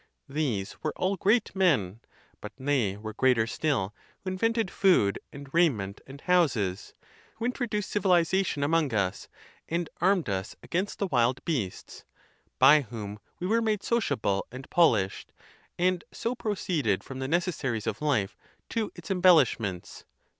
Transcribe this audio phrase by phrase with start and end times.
[0.27, 1.99] These were all great men.
[2.41, 3.93] But they were greater still
[4.23, 6.95] who invented food, and raiment, and houses;
[7.35, 9.27] who introduced civilization among us,
[9.69, 12.03] and armed .us against the wild beasts;
[12.57, 15.33] by whom we were made sociable and polished,
[15.77, 18.35] and so proceeded from the necessaries of life
[18.69, 20.05] to its embellishments.